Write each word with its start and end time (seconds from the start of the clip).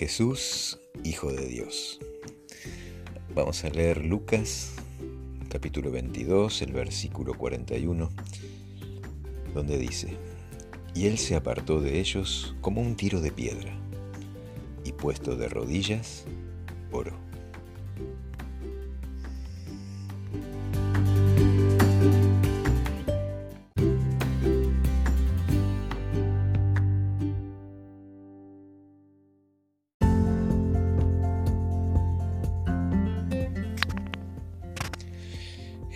Jesús, 0.00 0.78
Hijo 1.04 1.30
de 1.30 1.46
Dios. 1.46 2.00
Vamos 3.34 3.62
a 3.66 3.68
leer 3.68 4.02
Lucas, 4.02 4.72
capítulo 5.50 5.90
22, 5.90 6.62
el 6.62 6.72
versículo 6.72 7.34
41, 7.34 8.08
donde 9.52 9.76
dice, 9.76 10.16
Y 10.94 11.04
él 11.04 11.18
se 11.18 11.36
apartó 11.36 11.82
de 11.82 12.00
ellos 12.00 12.56
como 12.62 12.80
un 12.80 12.96
tiro 12.96 13.20
de 13.20 13.30
piedra, 13.30 13.78
y 14.86 14.92
puesto 14.92 15.36
de 15.36 15.50
rodillas, 15.50 16.24
oró. 16.92 17.12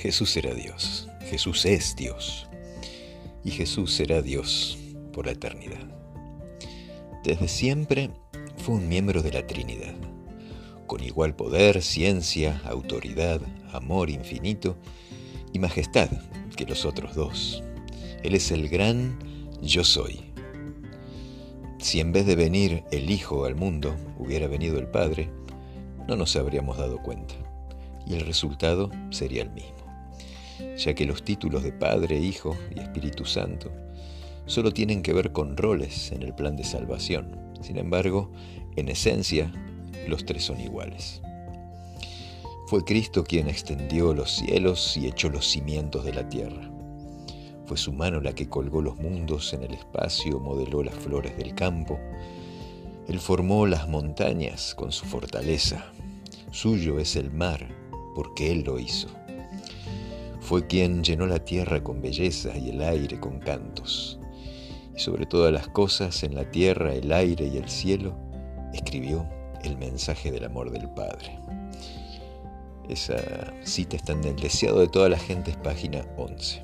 Jesús 0.04 0.32
será 0.32 0.52
Dios, 0.52 1.08
Jesús 1.30 1.64
es 1.64 1.96
Dios, 1.96 2.46
y 3.42 3.50
Jesús 3.50 3.90
será 3.90 4.20
Dios 4.20 4.76
por 5.14 5.24
la 5.24 5.32
eternidad. 5.32 5.80
Desde 7.24 7.48
siempre 7.48 8.10
fue 8.58 8.74
un 8.74 8.86
miembro 8.86 9.22
de 9.22 9.32
la 9.32 9.46
Trinidad, 9.46 9.94
con 10.86 11.02
igual 11.02 11.34
poder, 11.34 11.80
ciencia, 11.80 12.60
autoridad, 12.66 13.40
amor 13.72 14.10
infinito 14.10 14.76
y 15.54 15.58
majestad 15.58 16.10
que 16.54 16.66
los 16.66 16.84
otros 16.84 17.14
dos. 17.14 17.62
Él 18.22 18.34
es 18.34 18.50
el 18.50 18.68
gran 18.68 19.18
yo 19.62 19.84
soy. 19.84 20.34
Si 21.78 22.00
en 22.00 22.12
vez 22.12 22.26
de 22.26 22.36
venir 22.36 22.84
el 22.90 23.10
Hijo 23.10 23.46
al 23.46 23.54
mundo 23.54 23.96
hubiera 24.18 24.48
venido 24.48 24.78
el 24.78 24.86
Padre, 24.86 25.30
no 26.06 26.14
nos 26.14 26.36
habríamos 26.36 26.76
dado 26.76 27.02
cuenta, 27.02 27.34
y 28.06 28.12
el 28.12 28.20
resultado 28.20 28.90
sería 29.08 29.44
el 29.44 29.50
mismo 29.50 29.73
ya 30.76 30.94
que 30.94 31.06
los 31.06 31.24
títulos 31.24 31.62
de 31.62 31.72
Padre, 31.72 32.18
Hijo 32.18 32.56
y 32.74 32.80
Espíritu 32.80 33.24
Santo 33.24 33.72
solo 34.46 34.72
tienen 34.72 35.02
que 35.02 35.12
ver 35.12 35.32
con 35.32 35.56
roles 35.56 36.12
en 36.12 36.22
el 36.22 36.34
plan 36.34 36.56
de 36.56 36.64
salvación. 36.64 37.38
Sin 37.62 37.78
embargo, 37.78 38.30
en 38.76 38.88
esencia, 38.88 39.50
los 40.06 40.24
tres 40.24 40.44
son 40.44 40.60
iguales. 40.60 41.22
Fue 42.66 42.84
Cristo 42.84 43.24
quien 43.24 43.48
extendió 43.48 44.14
los 44.14 44.30
cielos 44.30 44.96
y 44.96 45.06
echó 45.06 45.28
los 45.28 45.46
cimientos 45.46 46.04
de 46.04 46.14
la 46.14 46.28
tierra. 46.28 46.70
Fue 47.66 47.76
su 47.76 47.92
mano 47.92 48.20
la 48.20 48.34
que 48.34 48.48
colgó 48.48 48.82
los 48.82 48.96
mundos 48.96 49.54
en 49.54 49.62
el 49.62 49.72
espacio, 49.72 50.38
modeló 50.38 50.82
las 50.82 50.94
flores 50.94 51.36
del 51.36 51.54
campo. 51.54 51.98
Él 53.08 53.18
formó 53.18 53.66
las 53.66 53.88
montañas 53.88 54.74
con 54.74 54.92
su 54.92 55.06
fortaleza. 55.06 55.84
Suyo 56.50 56.98
es 56.98 57.16
el 57.16 57.30
mar, 57.30 57.66
porque 58.14 58.50
Él 58.50 58.64
lo 58.64 58.78
hizo. 58.78 59.08
Fue 60.44 60.66
quien 60.66 61.02
llenó 61.02 61.26
la 61.26 61.38
tierra 61.38 61.82
con 61.82 62.02
belleza 62.02 62.54
y 62.58 62.68
el 62.68 62.82
aire 62.82 63.18
con 63.18 63.38
cantos. 63.38 64.18
Y 64.94 65.00
sobre 65.00 65.24
todas 65.24 65.50
las 65.50 65.68
cosas 65.68 66.22
en 66.22 66.34
la 66.34 66.50
tierra, 66.50 66.92
el 66.92 67.10
aire 67.12 67.46
y 67.46 67.56
el 67.56 67.70
cielo, 67.70 68.14
escribió 68.74 69.26
el 69.62 69.78
mensaje 69.78 70.30
del 70.30 70.44
amor 70.44 70.70
del 70.70 70.86
Padre. 70.90 71.38
Esa 72.90 73.16
cita 73.62 73.96
está 73.96 74.12
en 74.12 74.22
el 74.24 74.36
deseado 74.36 74.80
de 74.80 74.88
toda 74.88 75.08
la 75.08 75.18
gente, 75.18 75.52
es 75.52 75.56
página 75.56 76.04
11. 76.18 76.62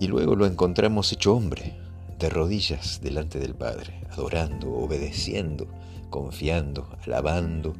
Y 0.00 0.08
luego 0.08 0.34
lo 0.34 0.46
encontramos 0.46 1.12
hecho 1.12 1.36
hombre, 1.36 1.74
de 2.18 2.28
rodillas 2.28 3.00
delante 3.00 3.38
del 3.38 3.54
Padre, 3.54 4.00
adorando, 4.10 4.72
obedeciendo, 4.72 5.68
confiando, 6.10 6.88
alabando, 7.04 7.74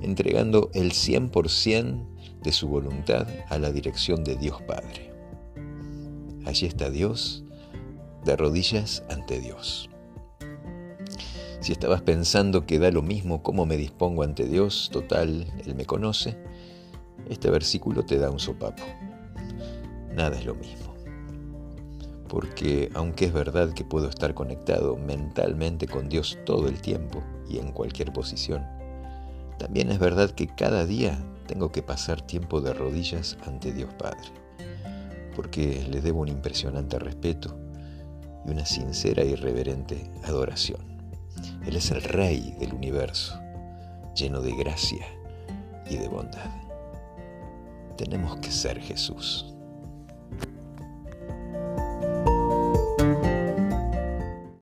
entregando 0.00 0.70
el 0.74 0.92
100% 0.92 2.06
de 2.42 2.52
su 2.52 2.68
voluntad 2.68 3.26
a 3.48 3.58
la 3.58 3.72
dirección 3.72 4.24
de 4.24 4.36
Dios 4.36 4.62
Padre. 4.62 5.12
Allí 6.44 6.66
está 6.66 6.90
Dios, 6.90 7.44
de 8.24 8.36
rodillas 8.36 9.02
ante 9.10 9.40
Dios. 9.40 9.90
Si 11.60 11.72
estabas 11.72 12.02
pensando 12.02 12.66
que 12.66 12.78
da 12.78 12.90
lo 12.90 13.02
mismo 13.02 13.42
cómo 13.42 13.66
me 13.66 13.76
dispongo 13.76 14.22
ante 14.22 14.46
Dios, 14.46 14.90
total, 14.92 15.46
Él 15.66 15.74
me 15.74 15.84
conoce, 15.84 16.36
este 17.28 17.50
versículo 17.50 18.04
te 18.04 18.18
da 18.18 18.30
un 18.30 18.38
sopapo. 18.38 18.82
Nada 20.14 20.38
es 20.38 20.46
lo 20.46 20.54
mismo. 20.54 20.94
Porque 22.28 22.90
aunque 22.94 23.26
es 23.26 23.32
verdad 23.32 23.72
que 23.72 23.84
puedo 23.84 24.08
estar 24.08 24.34
conectado 24.34 24.96
mentalmente 24.96 25.86
con 25.86 26.08
Dios 26.08 26.38
todo 26.44 26.68
el 26.68 26.80
tiempo 26.80 27.22
y 27.48 27.58
en 27.58 27.72
cualquier 27.72 28.12
posición, 28.12 28.64
también 29.58 29.90
es 29.90 29.98
verdad 29.98 30.30
que 30.30 30.46
cada 30.46 30.86
día 30.86 31.18
tengo 31.46 31.72
que 31.72 31.82
pasar 31.82 32.20
tiempo 32.22 32.60
de 32.60 32.72
rodillas 32.72 33.36
ante 33.46 33.72
Dios 33.72 33.92
Padre, 33.94 34.28
porque 35.34 35.86
le 35.90 36.00
debo 36.00 36.20
un 36.20 36.28
impresionante 36.28 36.98
respeto 36.98 37.58
y 38.46 38.50
una 38.50 38.66
sincera 38.66 39.24
y 39.24 39.34
reverente 39.34 40.10
adoración. 40.24 40.80
Él 41.66 41.76
es 41.76 41.90
el 41.90 42.02
Rey 42.02 42.54
del 42.60 42.72
universo, 42.72 43.38
lleno 44.14 44.40
de 44.40 44.54
gracia 44.54 45.06
y 45.90 45.96
de 45.96 46.08
bondad. 46.08 46.50
Tenemos 47.96 48.36
que 48.36 48.50
ser 48.50 48.80
Jesús. 48.80 49.57